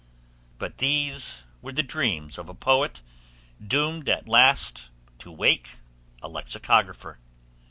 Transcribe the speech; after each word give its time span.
But 0.57 0.79
these 0.79 1.43
were 1.61 1.73
the 1.73 1.83
dreams 1.83 2.39
of 2.39 2.49
a 2.49 2.55
poet 2.55 3.03
doomed 3.63 4.09
at 4.09 4.27
last 4.27 4.89
to 5.19 5.31
wake 5.31 5.75
a 6.23 6.27
lexicographer. 6.27 7.19